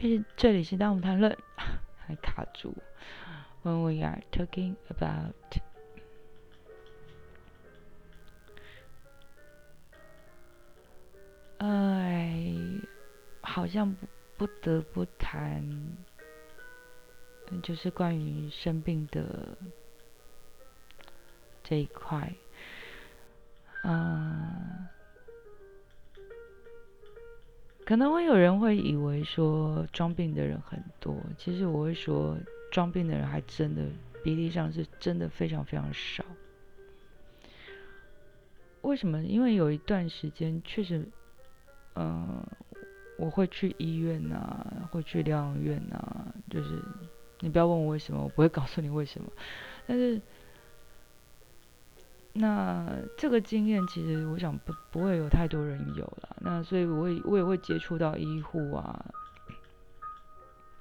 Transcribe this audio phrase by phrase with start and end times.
[0.00, 1.36] 这这里是当我们谈论，
[1.98, 2.72] 还卡住。
[3.64, 5.34] When we are talking about，
[11.58, 12.54] 哎，
[13.40, 14.06] 好像不
[14.36, 15.96] 不得不谈，
[17.60, 19.58] 就是关于生病的
[21.64, 22.32] 这一块，
[23.82, 24.86] 嗯。
[27.88, 32.36] 可能会有人会以为说装病的人很多，其实我会说
[32.70, 33.80] 装病的人还真的
[34.22, 36.22] 比例上是真的非常非常少。
[38.82, 39.22] 为什么？
[39.22, 41.08] 因为有一段时间确实，
[41.94, 42.46] 嗯，
[43.16, 46.78] 我会去医院呐，会去疗养院呐，就是
[47.40, 49.32] 你不要问我为什么，我不会告诉你为什么，
[49.86, 50.20] 但是。
[52.34, 59.04] 那这个经验其实我想不不会有太多人有了，那所以我也我也会接触到医护啊，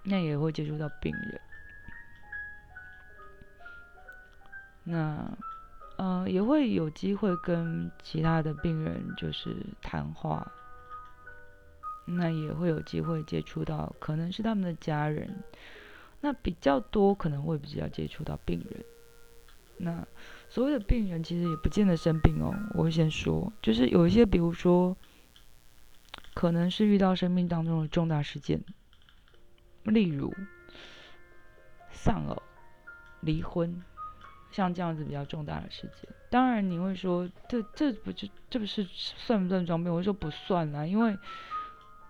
[0.03, 1.41] 那也会接触到病人，
[4.83, 5.31] 那
[5.97, 10.51] 呃也会有机会跟其他的病人就是谈话，
[12.05, 15.43] 那也会有机会接触到可能是他们的家人，
[16.21, 18.85] 那比较多可能会比较接触到病人，
[19.77, 20.07] 那。
[20.49, 22.55] 所谓的病人其实也不见得生病哦。
[22.73, 24.95] 我会先说，就是有一些，比如说，
[26.37, 28.63] 可能是遇到生命当中的重大事件，
[29.85, 30.31] 例如
[31.89, 32.39] 丧偶、
[33.21, 33.81] 离婚，
[34.51, 36.07] 像这样子比较重大的事件。
[36.29, 39.91] 当然你会说，这这不就这不是算不算装病？
[39.91, 41.17] 我说不算啦，因为。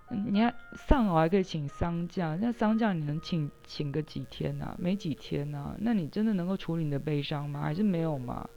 [0.09, 4.75] 你看丧偶还可以请丧假，那丧假你能请请个几天呐？
[4.78, 5.75] 没几天呐？
[5.80, 7.61] 那你真的能够处理你的悲伤吗？
[7.61, 8.50] 还是没有吗？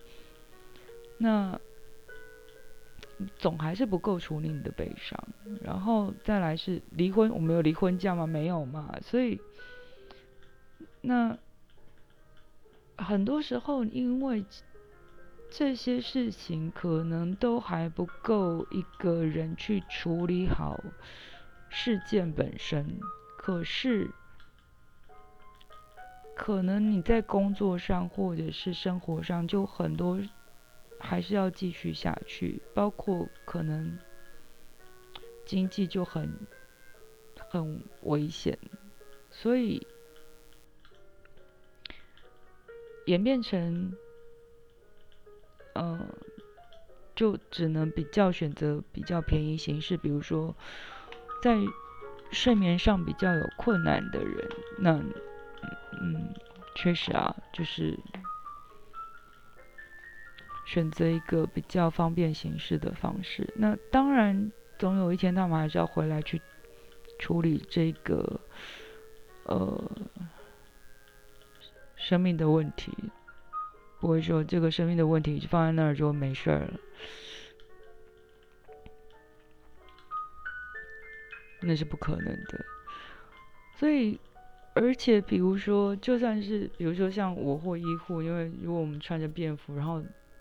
[1.18, 1.60] 那
[3.38, 5.18] 总还是不够处理你的悲伤。
[5.62, 8.26] 然后再来是离婚，我们有离婚假吗？
[8.26, 8.94] 没有嘛。
[9.02, 9.40] 所以
[11.00, 11.36] 那
[12.96, 14.44] 很多时候因为
[15.50, 20.78] 这些事情可能都还不够一个人去处理好。
[21.72, 22.98] 事件本身，
[23.38, 24.10] 可是
[26.34, 30.18] 可能你在工作上或者是生活上就很多
[31.00, 33.98] 还是要继续下去，包括可能
[35.44, 36.32] 经济就很
[37.48, 38.56] 很危险，
[39.30, 39.86] 所以
[43.06, 43.92] 演变成
[45.74, 46.08] 嗯，
[47.16, 50.54] 就只能比较选择比较便宜形式，比如说。
[51.42, 51.56] 在
[52.30, 54.46] 睡眠上比较有困难的人，
[54.76, 55.02] 那
[55.98, 56.34] 嗯，
[56.74, 57.98] 确实啊，就是
[60.70, 63.52] 选择一个比较方便形式的方式。
[63.56, 66.40] 那当然，总有一天他们还是要回来去
[67.18, 68.40] 处理这个
[69.46, 69.90] 呃
[71.96, 72.92] 生命的问题，
[73.98, 76.80] 不会说这个生命的问题放在那儿就没事儿了。
[81.62, 82.64] 那是不可能的，
[83.74, 84.20] 所以，
[84.74, 90.00] 而且比如说，就算是比如说像我或医护，因为如果我们穿着便服，然后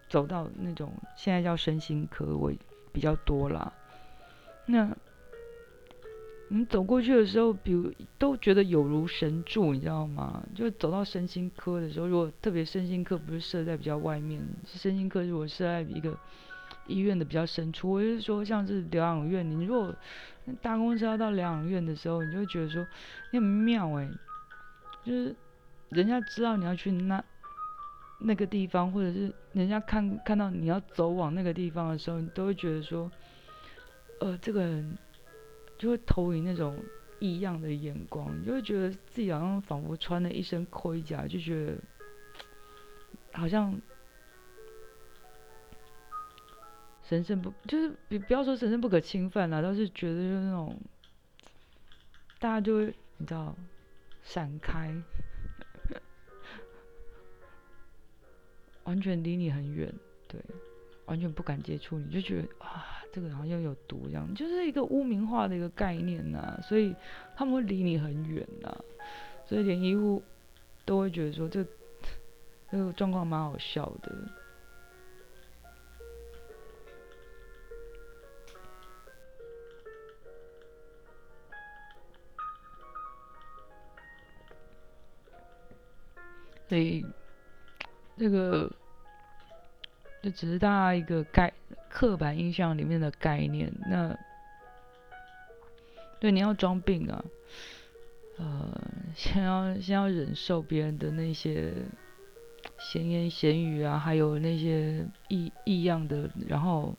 [0.09, 2.51] 走到那种现在叫身心科，我
[2.91, 3.71] 比较多啦。
[4.65, 4.89] 那，
[6.49, 10.43] 你走过去的时候，比如都觉得有如神助，你知道吗？
[10.55, 16.17] 就走到身心科的时候，如果特别身心科不是设在比较外面，身心科如果设在一个。
[16.87, 19.93] 医院的比较深处，我就是说，像是疗养院，你如果
[20.59, 22.83] 搭公车要到疗养院的时候，你就会觉得说，
[23.31, 24.09] 你很妙哎，
[25.05, 25.35] 就是
[25.89, 27.23] 人家知道你要去那
[28.19, 33.11] 那个地方，或者是人家看看到你要走往那个地方的时候，你都会觉得说，
[34.19, 34.97] 呃，这个人
[35.77, 36.77] 就会投影那种
[37.19, 41.77] 异样的眼光，你就会觉得自己好像仿佛穿了一身盔甲，就觉得
[43.33, 43.79] 好像。
[47.09, 50.79] 神圣不就是比不要说神圣不可侵犯啦，倒是觉得就是那种，
[52.37, 53.55] 大家就会你知道
[54.21, 54.93] 闪开，
[58.89, 59.93] 完全离你很远，
[60.27, 60.41] 对，
[61.05, 66.95] 完全不敢接触你，就觉得啊，这个好像有毒一样，就是一个污名化的一个概念呐，所以
[67.35, 68.75] 他们会离你很远呐，
[69.45, 70.23] 所以连医护
[70.85, 71.63] 都会觉得说这
[72.71, 74.11] 这个状况蛮好笑的。
[86.67, 87.05] 所以，
[88.19, 88.69] 这个
[90.21, 91.53] 这只是大家一个概
[91.89, 93.73] 刻板印象里面的概念。
[93.89, 94.17] 那
[96.19, 97.23] 对你要装病啊，
[98.37, 98.81] 呃，
[99.15, 101.73] 先要先要忍受别人的那些
[102.77, 106.93] 闲言闲语啊，还有那些异异样的，然后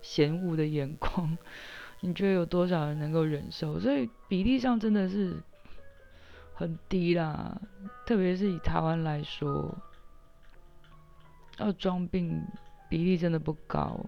[0.00, 1.36] 嫌恶的眼光，
[2.00, 3.78] 你觉得有多少人能够忍受？
[3.78, 5.36] 所以比例上真的是
[6.54, 7.60] 很低啦，
[8.06, 9.76] 特别是以台湾来说，
[11.58, 12.44] 要装病
[12.88, 14.04] 比例真的不高。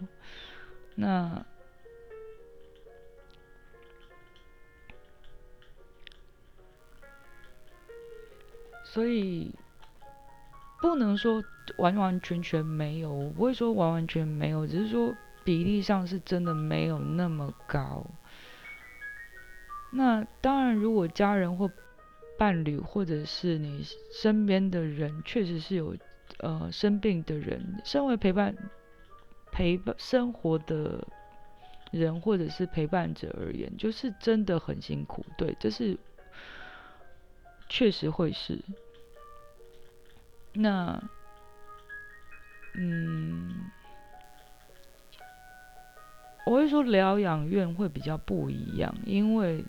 [0.95, 1.45] 那。
[8.93, 9.55] 所以
[10.81, 11.45] 不能说
[11.79, 15.15] 完完全全没有，我不会说完完全没有，只是说
[15.45, 18.05] 比例上是真的没有那么高。
[19.93, 21.71] 那当然，如果家人或
[22.37, 25.97] 伴侣，或者是你身边的人，确实是有
[26.39, 28.57] 呃生病的人，身为陪伴
[29.53, 31.07] 陪伴生活的
[31.91, 35.25] 人，或者是陪伴者而言，就是真的很辛苦。
[35.37, 35.99] 对，这是。
[37.73, 38.59] 确实会是，
[40.55, 41.01] 那，
[42.75, 43.71] 嗯，
[46.45, 49.65] 我会说疗养院会比较不一样，因为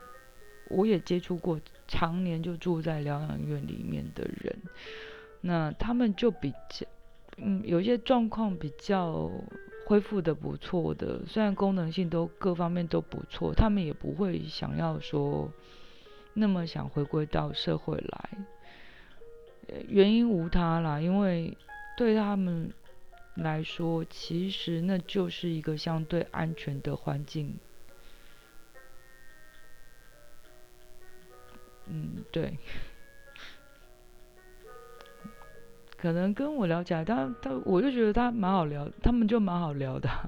[0.70, 4.60] 我也接触过常年就住在疗养院里面的人，
[5.42, 6.86] 那他们就比较，
[7.38, 9.30] 嗯，有一些状况比较
[9.86, 15.52] 恢复的不错的，虽然功能性都各方面都不错，他们也不会想要说。
[16.34, 18.30] 那么想回归到社会来，
[19.90, 21.58] 原因无他啦，因为
[21.98, 22.72] 对他们
[23.36, 27.60] 来说，其实那就是一个相对安全的环境。
[31.88, 32.58] 嗯，对，
[36.02, 40.10] 可能跟我聊起来，他他我就觉得他蛮好聊，他们就蛮好聊的。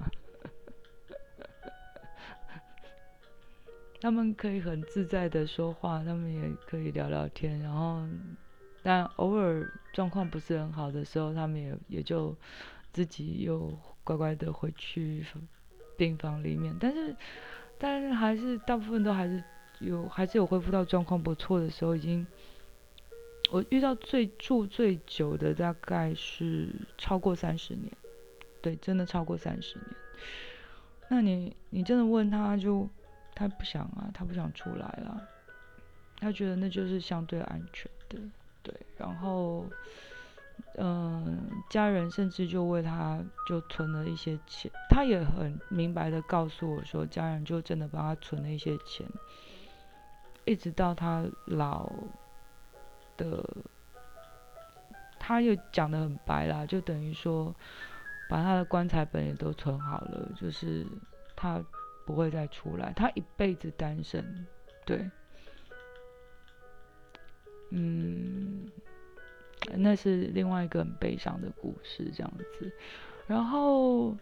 [3.99, 8.05] 他们可以很自在的说话，他们也可以聊聊天，然后，
[8.83, 12.35] 但偶尔状况不是很好的时候，他们也也就
[12.91, 15.25] 自己又乖乖的回去
[15.97, 16.75] 病房里面。
[16.79, 17.15] 但是，
[17.79, 19.43] 但是还是大部分都还是
[19.79, 21.95] 有，还是有恢复到状况不错的时候。
[21.95, 22.27] 已经，
[23.53, 27.91] 我遇到最住最久的大概是超过三十年，
[28.61, 29.87] 对，真的超过三十年。
[31.07, 32.89] 那你你真的问他就。
[33.35, 35.19] 他不想啊，他不想出来了。
[36.17, 38.19] 他觉得那就是相对安全的，
[38.61, 38.71] 对。
[38.95, 39.65] 然后，
[40.75, 44.71] 嗯，家人甚至就为他就存了一些钱。
[44.87, 49.07] 他也很明白的告诉我说，家人就真的帮他存了一些钱，
[50.45, 51.91] 一直到他老
[53.17, 53.43] 的，
[55.19, 57.55] 他又讲的很白啦，就等于说
[58.29, 60.85] 把他的棺材本也都存好了，就是
[61.35, 61.63] 他。
[62.05, 64.45] 不会再出来，他一辈子单身，
[64.85, 65.09] 对，
[67.69, 68.69] 嗯，
[69.77, 72.69] 那是另外一个很悲伤的故事，这样子。
[73.25, 74.17] 然后，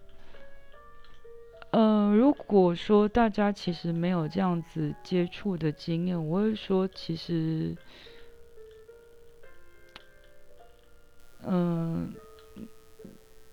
[1.71, 7.75] 呃，如果说大家其实没有这样子接触的经验，我会说，其实，
[11.45, 12.13] 嗯。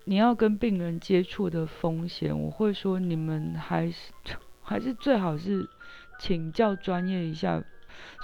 [0.05, 4.11] 你要跟病人接触的风险，我会说你们还是
[4.63, 5.69] 还是最好是
[6.19, 7.63] 请教专业一下。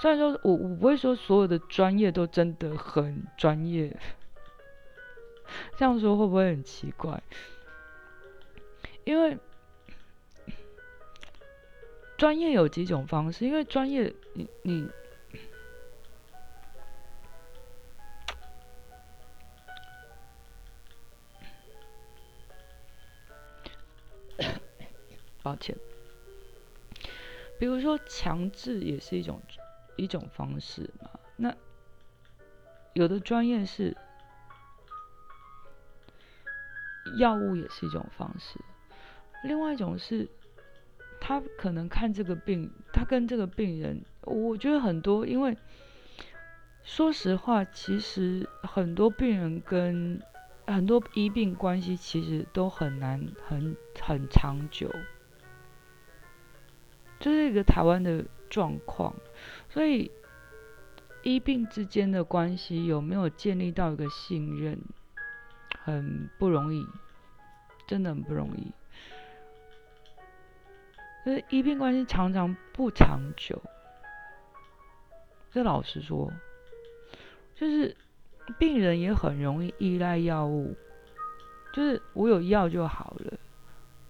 [0.00, 3.96] 虽然说我我不会说所有的专业都真的很专业，
[5.76, 7.22] 这样说会不会很奇怪？
[9.04, 9.38] 因为
[12.16, 14.88] 专业有几种方式，因为专业你你。
[25.46, 25.76] 抱歉，
[27.56, 29.40] 比如说强制也是一种
[29.94, 31.08] 一种方式嘛。
[31.36, 31.54] 那
[32.94, 33.96] 有的专业是
[37.20, 38.58] 药物也是一种方式，
[39.44, 40.28] 另外一种是
[41.20, 45.56] 他可能看这个病，他跟这个病人，我觉得很多，因为
[46.82, 50.20] 说实话，其实很多病人跟
[50.66, 54.90] 很多医病关系其实都很难很很长久。
[57.26, 59.12] 这是一个台湾的状况，
[59.68, 60.12] 所以
[61.24, 64.78] 医病之间的关系有没有建立到一个信任，
[65.82, 66.86] 很不容易，
[67.84, 68.72] 真的很不容易。
[71.24, 73.60] 就是医病关系常常不长久。
[75.50, 76.32] 这老实说，
[77.56, 77.96] 就是
[78.56, 80.76] 病人也很容易依赖药物，
[81.74, 83.36] 就是我有药就好了，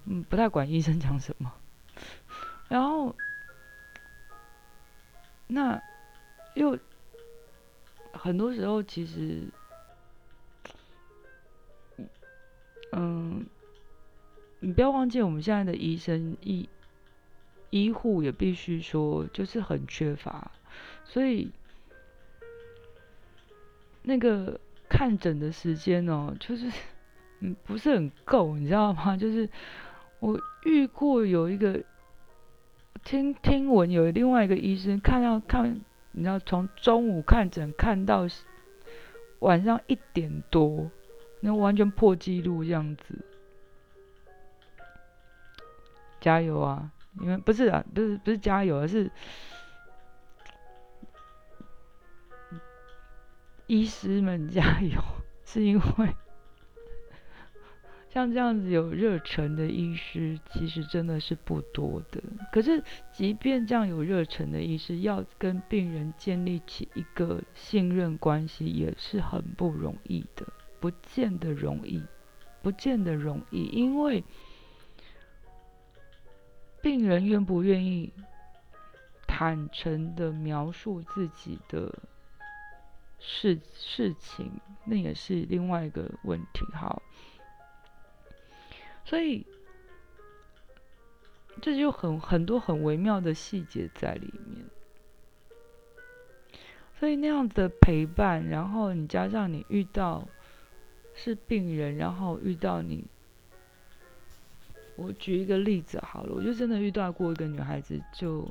[0.04, 1.50] 嗯，不太管医生讲什么。
[2.68, 3.14] 然后，
[5.46, 5.80] 那
[6.54, 6.76] 又
[8.12, 9.44] 很多时候其实，
[12.90, 13.46] 嗯，
[14.58, 16.68] 你不要忘记，我们现在的医生医
[17.70, 20.50] 医护也必须说，就是很缺乏，
[21.04, 21.52] 所以
[24.02, 26.68] 那个看诊的时间哦，就是
[27.38, 29.16] 嗯不是很够，你知道吗？
[29.16, 29.48] 就是
[30.18, 31.80] 我遇过有一个。
[33.04, 35.80] 听听闻有另外一个医生看到看，
[36.12, 38.26] 你知道从中午看诊看到
[39.40, 40.90] 晚上一点多，
[41.40, 43.24] 那完全破纪录这样子。
[46.20, 46.90] 加油啊！
[47.20, 49.10] 因为不是啊，不是不是加油，而是
[53.66, 55.00] 医师们加油，
[55.44, 56.16] 是因为。
[58.16, 62.22] 像这样子有热忱的医师，其实真的是不多的。
[62.50, 62.82] 可是，
[63.12, 70.46] 即便这样有热忱的医师，要跟病人建立起一个信任关系，也是很不容易的，
[70.80, 72.02] 不见得容易，
[72.62, 73.64] 不见得容易。
[73.64, 74.24] 因为
[76.80, 78.10] 病人愿不愿意
[79.26, 81.94] 坦诚的描述自己的
[83.18, 84.50] 事事情，
[84.86, 86.64] 那也是另外一个问题。
[86.72, 87.02] 好。
[89.06, 89.46] 所以，
[91.62, 94.66] 这就很很多很微妙的细节在里面。
[96.98, 100.26] 所以那样的陪伴，然后你加上你遇到
[101.14, 103.04] 是病人，然后遇到你，
[104.96, 108.50] 我举一个例子好了，我就真的遇到过一个女孩子，就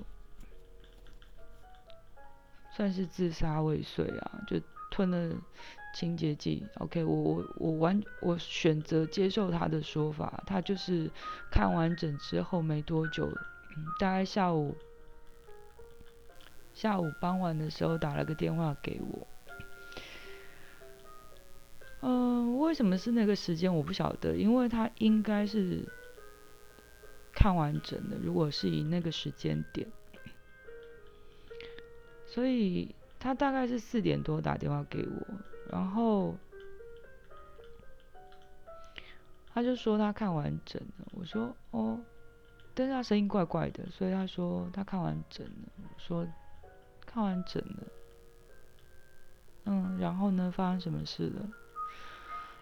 [2.72, 5.36] 算是自杀未遂啊，就吞了。
[5.96, 11.10] 清洁剂，OK，我我我完我选择接受他的说法，他就是
[11.50, 13.32] 看完整之后没多久，
[13.98, 14.76] 大概下午
[16.74, 19.26] 下午傍晚的时候打了个电话给我，
[22.02, 25.86] 嗯，为什么是那个时间我不晓得，因为他应该是
[27.34, 29.88] 看完整的，如果是以那个时间点，
[32.28, 35.55] 所以他大概是四点多打电话给我。
[35.72, 36.36] 然后
[39.54, 42.00] 他就说他看完整了，我说哦，
[42.74, 45.70] 但是他声音怪怪的，所以他说他看完整了。
[45.78, 46.28] 我说
[47.06, 47.88] 看完整了，
[49.66, 51.50] 嗯，然后呢，发生什么事了？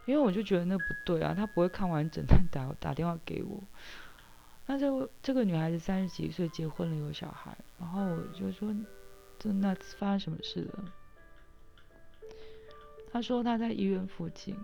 [0.06, 3.64] 因为我就觉得那不对啊，他不会看完整，他打打电话给我。
[4.66, 8.74] 那这这个女孩子三十几岁，结婚了，有小孩，然后我就说，
[9.40, 10.86] 这那发生什么事了？
[13.14, 14.58] 他说他在医院附近，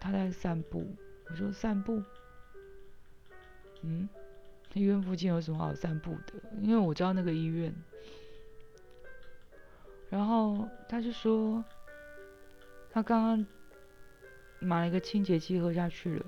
[0.00, 0.96] 他在散步。
[1.28, 2.02] 我说散步，
[3.82, 4.08] 嗯，
[4.72, 6.32] 医院附近有什么好散步的？
[6.62, 7.74] 因为我知道那个医院。
[10.08, 11.62] 然后他就说，
[12.90, 13.46] 他刚刚
[14.58, 16.26] 买了一个清洁剂喝下去了。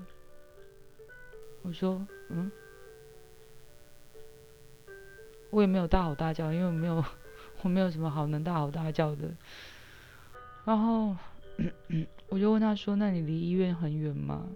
[1.63, 2.51] 我说，嗯，
[5.49, 7.03] 我也没有大吼大叫，因为我没有，
[7.63, 9.29] 我没有什么好能大吼大叫的。
[10.65, 11.15] 然后
[12.29, 14.47] 我就问他说：“那你离医院很远吗？”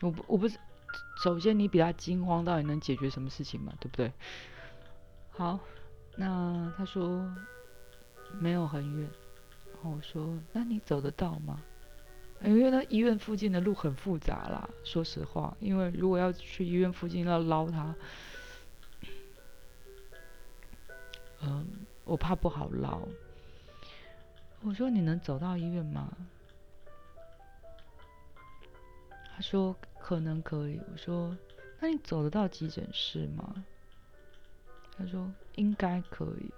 [0.00, 0.58] 我不，我不是。
[1.22, 3.74] 首先，你比他惊慌，到底能解决什么事情嘛？
[3.78, 4.10] 对不对？
[5.30, 5.60] 好，
[6.16, 7.30] 那他说
[8.40, 9.10] 没有很远。
[9.74, 11.62] 然后我说：“那你走得到吗？”
[12.42, 14.66] 因为那医院附近的路很复杂啦。
[14.82, 17.94] 说实话，因为如果要去医院附近要捞他。
[21.40, 21.66] 嗯，
[22.04, 23.00] 我怕不好捞。
[24.60, 26.12] 我说你能走到医院吗？
[29.34, 30.80] 他说可能可以。
[30.92, 31.36] 我说
[31.78, 33.64] 那你走得到急诊室吗？
[34.96, 36.52] 他说应该可以。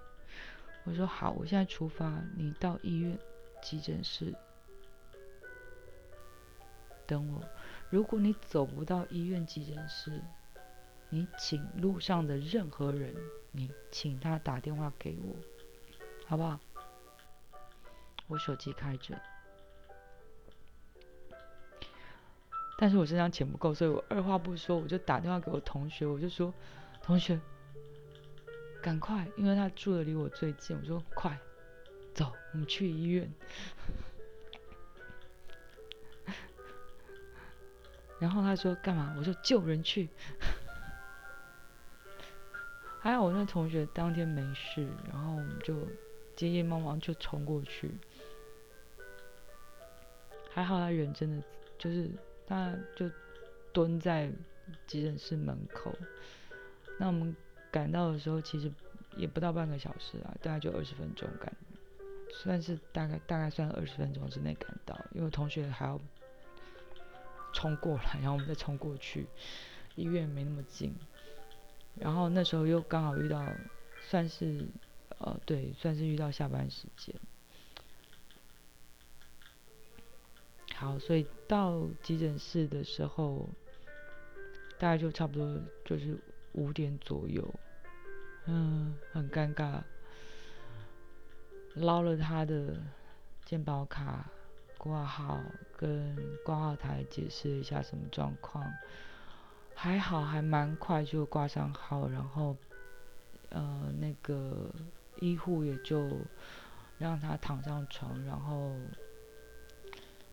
[0.83, 3.15] 我说好，我现在出发，你到医院
[3.61, 4.33] 急诊室
[7.05, 7.43] 等我。
[7.91, 10.19] 如果你走不到医院急诊室，
[11.09, 13.13] 你请路上的任何人。
[13.51, 15.35] 你请他打电话给我，
[16.25, 16.59] 好不好？
[18.27, 19.19] 我手机开着，
[22.77, 26.53] 但是我身上钱不够，所以我二话不说，我就打电话给我同学，我就说
[27.03, 27.37] ：“同学，
[28.81, 31.37] 赶快，因为他住的离我最近。”我说：“快，
[32.13, 33.29] 走，我们去医院。
[38.17, 40.07] ”然后他说：“干嘛？”我说：“救人去。”
[43.01, 45.75] 还好我那同学当天没事，然后我们就
[46.35, 47.91] 急急忙忙就冲过去。
[50.53, 51.43] 还好他人真的
[51.79, 52.11] 就是
[52.45, 53.09] 他就
[53.73, 54.31] 蹲在
[54.85, 55.91] 急诊室门口，
[56.99, 57.35] 那我们
[57.71, 58.71] 赶到的时候，其实
[59.17, 61.51] 也不到半个小时啊，大概就二十分钟赶，
[62.29, 65.99] 算是大概大概算二十分钟之内赶到，因为同学还要
[67.51, 69.25] 冲过来，然后我们再冲过去，
[69.95, 70.93] 医院没那么近，
[71.95, 73.45] 然后那时候又刚好遇到，
[74.09, 74.65] 算是
[75.19, 77.15] 呃对，算是遇到下班时间。
[80.75, 83.47] 好，所以到急诊室的时候，
[84.79, 86.17] 大概就差不多就是
[86.53, 87.53] 五点左右，
[88.47, 89.83] 嗯，很尴尬，
[91.75, 92.75] 捞了他的
[93.45, 94.27] 健保卡
[94.79, 95.39] 挂号，
[95.77, 98.65] 跟挂号台解释一下什么状况，
[99.81, 102.55] 还好还蛮快就挂上号，然后
[103.49, 104.69] 呃那个
[105.19, 106.07] 医护也就
[106.99, 108.75] 让他躺上床，然后。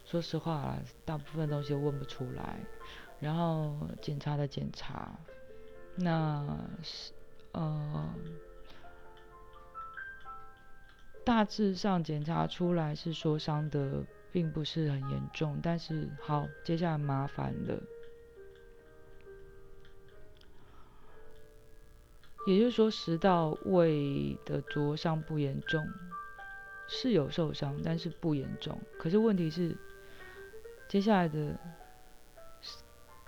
[0.04, 0.74] 说实话，
[1.04, 2.58] 大部分东西问不出来。
[3.20, 5.12] 然后检查的检查，
[5.96, 6.46] 那
[6.82, 7.12] 是
[7.52, 8.14] 呃，
[11.26, 14.02] 大致上检查出来是说伤的
[14.32, 17.78] 并不是很严重，但是好，接下来麻烦了。
[22.46, 25.86] 也就是说，食道胃的灼伤不严重，
[26.86, 28.78] 是有受伤，但是不严重。
[28.98, 29.76] 可是问题是。
[30.88, 31.54] 接下来的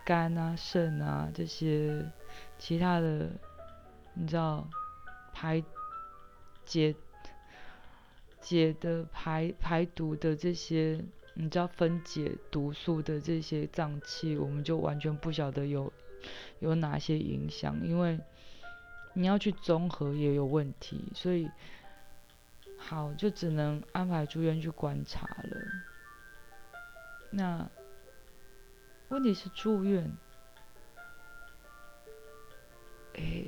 [0.02, 2.10] 肝啊、肾啊这些
[2.58, 3.28] 其他的，
[4.14, 4.66] 你知道
[5.34, 5.62] 排
[6.64, 6.94] 解
[8.40, 15.92] 解的排排毒的这些，你知道分解毒素的这些脏器，我们就完全不晓得有
[16.60, 18.18] 有哪些影响，因为
[19.12, 21.50] 你要去综合也有问题，所以
[22.78, 25.56] 好就只能安排住院去观察了。
[27.30, 27.70] 那
[29.08, 30.10] 问题是住院，
[33.14, 33.44] 哎，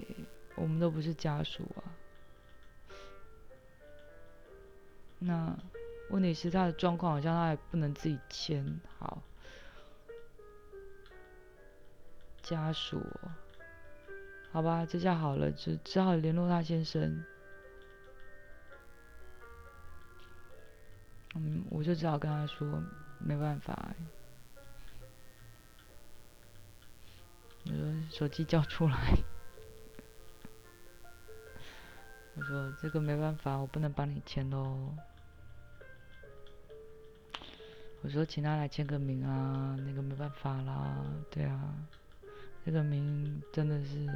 [0.57, 1.83] 我们都不是家属啊。
[5.19, 5.57] 那
[6.11, 9.23] 问题是他的状况好像他还不能自己签好，
[12.43, 13.01] 家属，
[14.53, 17.25] 好吧，这下好了，只只好联络他先生。
[21.35, 22.83] 嗯，我就只好跟他说。
[23.25, 23.95] 没办法，
[27.65, 28.97] 我说手机交出来。
[32.35, 34.93] 我说这个没办法，我不能帮你签喽。
[38.01, 40.97] 我说请他来签个名啊，那个没办法啦，
[41.31, 41.73] 对啊，
[42.65, 44.07] 这个名真的是。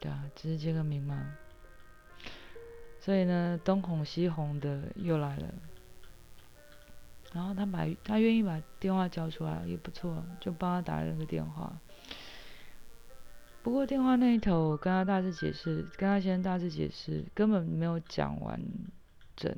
[0.00, 1.36] 对啊，只是签个名嘛。
[3.00, 5.54] 所以呢，东哄西哄的又来了，
[7.32, 11.72] 然后他把他愿意把电话交出来也不错，就帮他打了个电话。
[13.62, 18.60] 不过电话那一头，跟他大致解释，跟他先生大致解释，根本没有讲完
[19.36, 19.56] 整，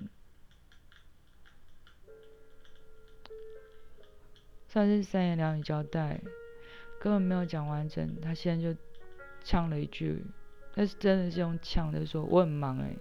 [4.68, 6.20] 算是三言两语交代，
[7.00, 8.20] 根本没有讲完整。
[8.20, 8.78] 他现在就
[9.42, 10.22] 呛了一句，
[10.74, 12.94] 但是真的是用呛的说：“我很忙哎。”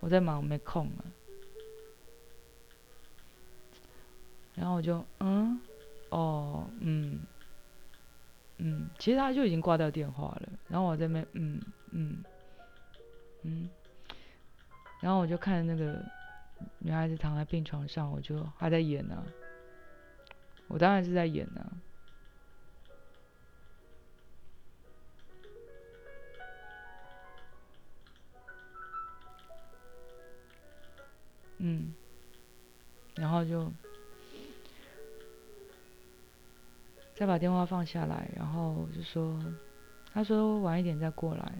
[0.00, 1.04] 我在忙，没空了。
[4.56, 5.60] 然后我就嗯，
[6.10, 7.20] 哦，嗯，
[8.58, 10.48] 嗯，其实他就已经挂掉电话了。
[10.68, 11.62] 然后我在那，嗯
[11.92, 12.24] 嗯
[13.42, 13.70] 嗯，
[15.00, 16.04] 然后我就看那个
[16.80, 19.24] 女孩子躺在病床上，我就还在演呢。
[20.72, 21.70] 我当然是在演呢。
[31.58, 31.94] 嗯，
[33.16, 33.70] 然后就
[37.14, 39.38] 再把电话放下来，然后就说，
[40.14, 41.52] 他说晚一点再过来，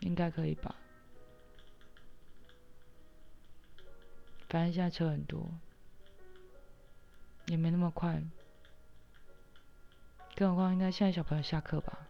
[0.00, 0.76] 应该可以吧？
[4.48, 5.50] 反正现在车很多，
[7.46, 8.22] 也没那么快，
[10.34, 12.06] 更何况应该现在小朋友下课吧？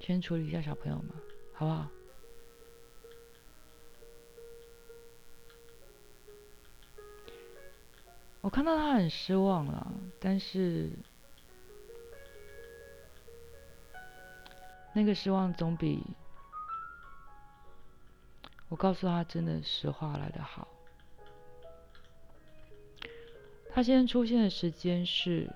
[0.00, 1.14] 先处理一下小朋友嘛，
[1.54, 1.88] 好不好？
[8.40, 10.90] 我看到他很失望了，但是
[14.92, 16.02] 那个失望总比
[18.72, 20.66] 我告诉他真的实话来的好。
[23.70, 25.50] 他现在出现的时间是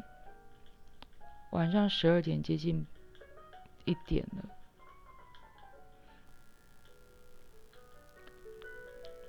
[1.53, 2.87] 晚上十二点接近。
[3.87, 4.45] 一点了，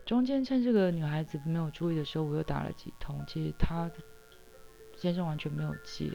[0.03, 3.87] 中间趁这个女孩子没有注意的时候，我又打了几通，其实他
[4.95, 6.11] 先生完全没有接，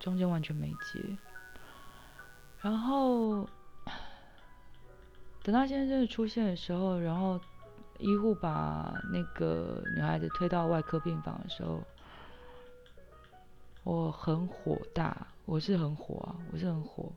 [0.00, 1.16] 中间完全没接。
[2.60, 3.48] 然后
[5.48, 7.40] 等他先生出现的时候，然后
[7.96, 11.82] 医护把那个女孩子推到外科病房的时候，
[13.82, 17.10] 我很火大，我是很火啊，我是很火。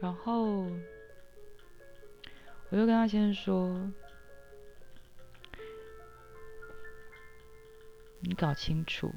[0.00, 0.62] 然后
[2.70, 3.92] 我就跟他先生说
[8.24, 9.12] ：“你搞清楚，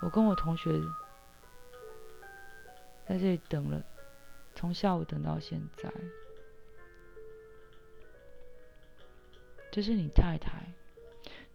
[0.00, 0.70] 我跟我同学。”
[3.06, 3.84] 在这里等了，
[4.54, 5.92] 从下午等到现在。
[9.72, 10.72] 这是你太太，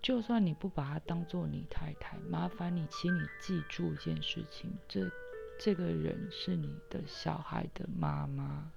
[0.01, 5.09] 就算你不把她当做你太太，麻烦你，请你记住一件事情：这
[5.57, 8.71] 这个人是你的小孩的妈妈。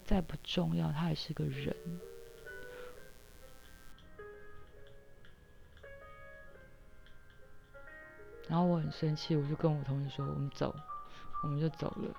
[0.00, 1.74] 再不重要，他还是个人。
[8.48, 10.74] 然后我很生气，我就跟我同学说：“我们走，
[11.44, 12.12] 我们就走了。”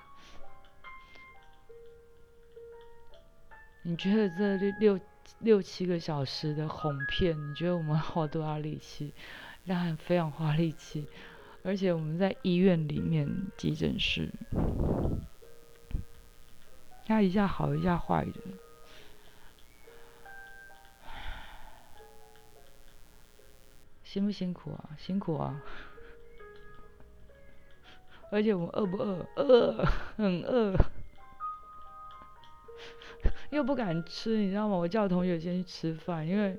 [3.84, 5.00] 你觉得这六六
[5.40, 9.14] 六七个小时的哄骗，你觉得我们花多大力气？
[9.68, 11.06] 当然非常花力气，
[11.64, 14.32] 而且我们在医院里面急诊室。
[17.12, 18.34] 他一下好一下坏的，
[24.04, 24.90] 辛不辛苦啊？
[24.98, 25.62] 辛苦啊！
[28.32, 29.26] 而且我饿不饿？
[29.36, 30.74] 饿，很饿，
[33.52, 34.78] 又不敢吃，你知道吗？
[34.78, 36.58] 我叫我同学先去吃饭，因为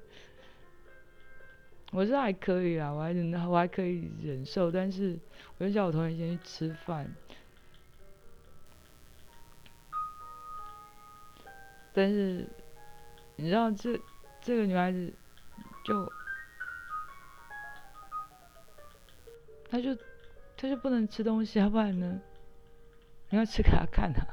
[1.93, 5.19] 我是还可以啊，我还忍，我还可以忍受，但是
[5.57, 7.11] 我就叫我同学先去吃饭。
[11.95, 12.49] 但是，
[13.37, 14.01] 你知道这
[14.41, 15.13] 这个女孩子，
[15.85, 16.11] 就，
[19.69, 19.95] 她就
[20.57, 22.19] 她就不能吃东西，要不然呢？
[23.29, 24.27] 你要吃给她看啊，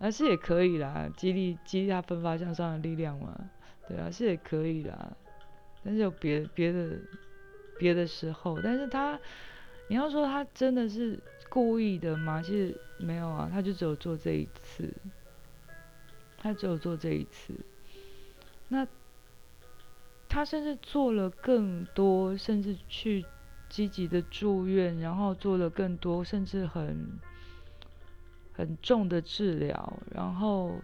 [0.00, 3.50] 啊是也可以啦，激励激励她奋发向上的力量嘛，
[3.88, 5.16] 对啊是也可以啦，
[5.82, 6.98] 但是有别别的
[7.78, 9.18] 别的时候，但是她，
[9.88, 11.18] 你要说她真的是。
[11.48, 12.42] 故意的吗？
[12.42, 14.92] 其实没有啊，他就只有做这一次，
[16.36, 17.54] 他只有做这一次。
[18.68, 18.86] 那
[20.28, 23.24] 他甚至做了更多，甚至去
[23.68, 27.20] 积极的住院，然后做了更多，甚至很
[28.52, 30.80] 很重的治疗，然后，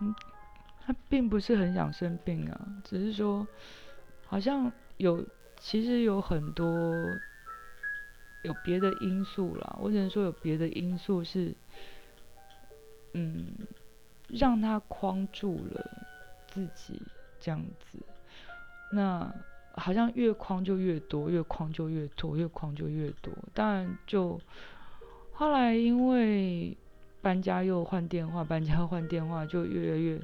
[0.00, 0.14] 嗯。
[0.90, 3.46] 他并不是很想生病啊，只是说，
[4.26, 5.24] 好像有，
[5.56, 6.92] 其实有很多
[8.42, 9.78] 有别的因素啦。
[9.80, 11.54] 我只能说有别的因素是，
[13.12, 13.46] 嗯，
[14.26, 15.90] 让他框住了
[16.48, 17.00] 自己
[17.38, 17.98] 这样子。
[18.92, 19.32] 那
[19.74, 23.32] 好像越框就越多，越框就越多，越框就越多。
[23.54, 24.40] 当然，就
[25.32, 26.76] 后来因为
[27.22, 30.20] 搬家又换电话，搬家换电话，就越来越。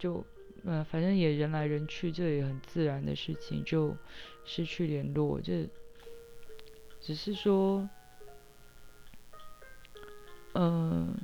[0.00, 0.24] 就，
[0.64, 3.94] 呃，反正也人来人去，这也很自然的事情，就
[4.44, 5.38] 失去联络。
[5.40, 5.68] 这
[7.00, 7.88] 只是说，
[10.54, 11.14] 嗯，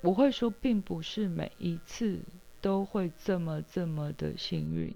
[0.00, 2.18] 我会说，并不是每一次
[2.62, 4.92] 都会这么这么的幸运，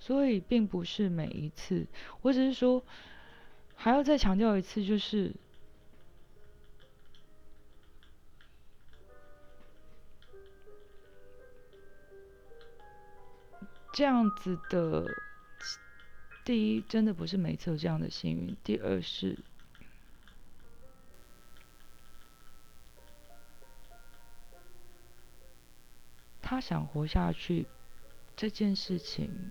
[0.00, 1.86] 所以并不是每一次。
[2.22, 2.82] 我只是说，
[3.76, 5.32] 还要再强调一次，就是。
[13.92, 15.06] 这样子的，
[16.44, 19.38] 第一，真的不是每次有这样的幸运；第二是，
[26.40, 27.66] 他想活下去
[28.36, 29.50] 这件事情，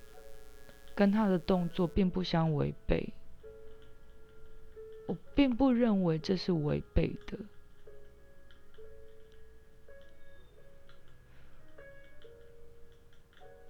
[0.95, 3.13] 跟他的动作并不相违背。
[5.07, 7.37] 我并不认为这是违背的。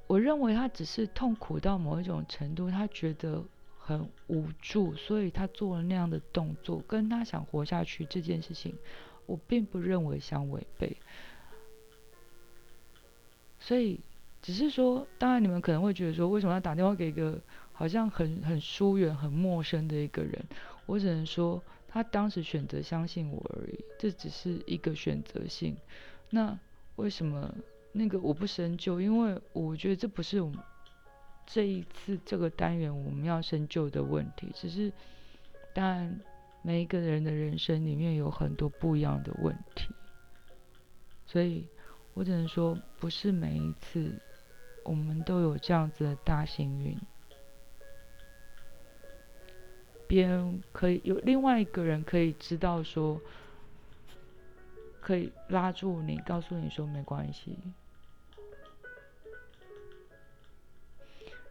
[0.09, 3.43] 我认为他只是痛苦到某一种程度，他觉得
[3.77, 8.75] 很无助，所以他做了那样的动作，跟他想活下去这件事情，
[9.27, 10.97] 我并不认为相违背。
[13.59, 13.99] 所以
[14.41, 17.39] 只是说，当然你们可能会觉得说，为什么要打电话给一个
[17.71, 20.43] 好像很很疏远、很陌生的一个人？
[20.87, 25.77] 我只能说，他当时选择相信我而已，这只是一个选择性。
[26.31, 26.57] 那
[26.95, 27.53] 为什么
[27.91, 28.99] 那个我不深究？
[29.01, 30.59] 因为我觉得这不是我们
[31.45, 34.51] 这一次这个单元我们要深究的问题。
[34.53, 34.91] 只是，
[35.73, 36.19] 当然
[36.61, 39.89] 每一个人的人生里面有很多不一样的问题，
[41.25, 41.65] 所以
[42.13, 44.19] 我只能说，不是每一次。
[44.85, 46.97] 我们都有这样子的大幸运，
[50.07, 53.21] 别人可以有另外一个人可以知道说，
[55.01, 57.57] 可以拉住你，告诉你说没关系，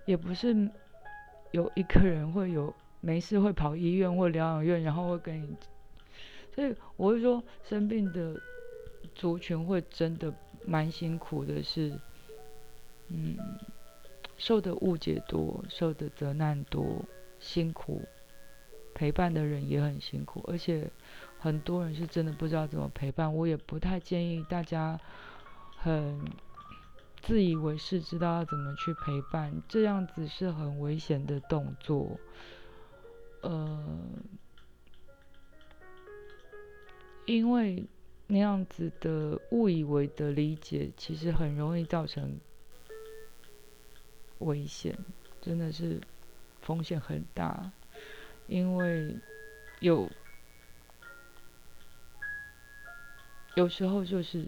[0.06, 0.70] 也不是
[1.50, 5.56] 有一个人会有没事会跑医院或疗养院，然后会跟你，
[6.54, 8.40] 所以我会说生病的
[9.14, 10.32] 族群会真的
[10.64, 11.98] 蛮辛苦的，是。
[13.10, 13.38] 嗯，
[14.36, 17.02] 受的误解多，受的责难多，
[17.38, 18.02] 辛苦
[18.92, 20.90] 陪伴的人也很辛苦，而且
[21.38, 23.34] 很多人是真的不知道怎么陪伴。
[23.34, 24.98] 我也不太建议大家
[25.76, 26.20] 很
[27.22, 32.18] 自以为是，知道要怎么去陪伴，这样子是很危险的动作。
[33.42, 33.98] 呃，
[37.26, 37.86] 因为
[38.26, 42.38] 那样子的误以为的理解，其实很容易造成。
[44.40, 44.96] 危险
[45.40, 46.00] 真的是
[46.60, 47.72] 风险很大，
[48.46, 49.16] 因为
[49.80, 50.08] 有
[53.54, 54.46] 有时候就是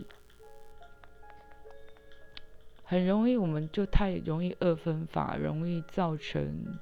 [2.84, 6.78] 很容易，我们就太容易二分法，容易造成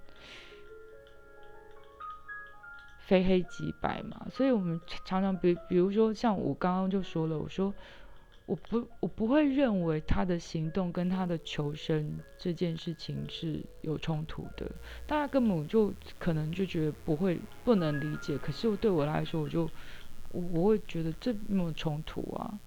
[2.99, 4.27] 非黑即白嘛。
[4.31, 7.73] 所以我们常常比比如说像我刚刚就说了，我说。
[8.49, 14.67] 我不，我不会认为他的行动跟他的求生这件事情是有冲突的。
[15.07, 18.39] 大家根本就可能就觉得不会，不能理解。
[18.39, 19.69] 可是对我来说，我就
[20.31, 22.59] 我我会觉得这没有冲突啊。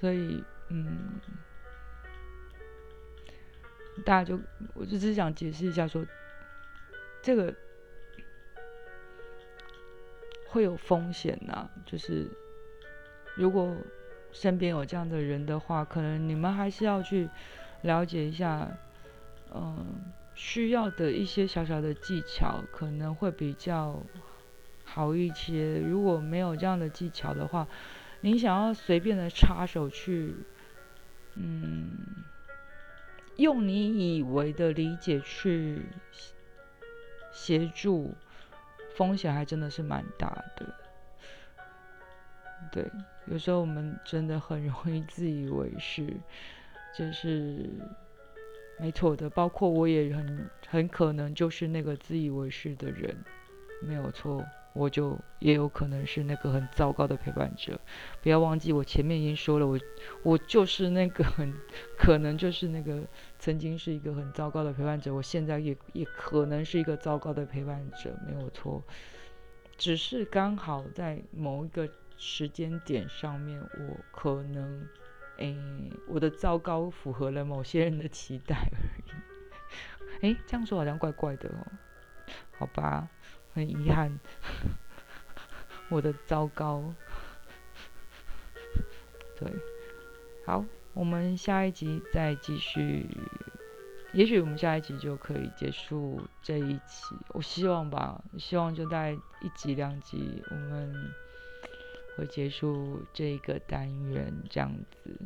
[0.00, 1.20] 所以，嗯，
[4.04, 4.38] 大家就
[4.74, 6.04] 我就只是想解释一下，说
[7.22, 7.54] 这个。
[10.48, 12.26] 会有风险呐，就是
[13.34, 13.76] 如果
[14.32, 17.28] 身边有这样的人的话，可能你们还是要去
[17.82, 18.66] 了解一下，
[19.52, 19.84] 嗯，
[20.36, 24.00] 需要的一些小小的技巧可能会比较
[24.84, 25.80] 好一些。
[25.80, 27.66] 如果没有这样的技巧的话，
[28.20, 30.36] 你想要随便的插手去，
[31.34, 31.90] 嗯，
[33.36, 35.86] 用你以为的理解去
[37.32, 38.14] 协助。
[38.94, 40.74] 风险还真的是蛮大的，
[42.72, 42.90] 对，
[43.26, 46.16] 有时候我们真的很容易自以为是，
[46.96, 47.68] 就是
[48.78, 49.28] 没错的。
[49.30, 53.16] 包括我也很很可能就是那个自以为是的人，
[53.82, 54.44] 没有错。
[54.78, 57.80] 我就也有可能是那个很糟糕的陪伴者，
[58.22, 59.80] 不要忘记我前面已经说了，我
[60.22, 61.50] 我就是那个很
[61.96, 63.02] 可能就是那个
[63.38, 68.84] 曾经是一个很糟糕的陪伴者，我现在也也可能是一个糟糕的陪伴者，没有错，
[69.78, 74.86] 只是刚好在某一个时间点上面，我可能
[75.38, 75.56] 诶
[76.06, 81.66] 我的糟糕符合了某些人的期待而已，诶，这样说好像怪怪的哦，
[82.58, 83.08] 好吧。
[83.54, 84.20] 很遗憾，
[85.88, 86.92] 我的糟糕。
[89.34, 89.50] 对，
[90.44, 93.08] 好，我们下一集再继续。
[94.12, 100.94] 也许我们下一集就可以结束这一期，我希望吧，希望就在一集两集，我们
[102.16, 105.18] 会结束这个单元这样子。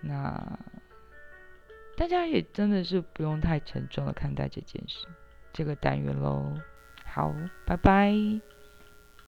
[0.00, 0.58] 那
[1.96, 5.06] 大家也真的是不用太沉重的看待这件事，
[5.52, 6.52] 这个单元喽。
[7.04, 7.34] 好，
[7.66, 8.51] 拜拜。